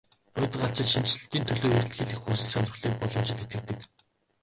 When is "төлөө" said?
1.47-1.71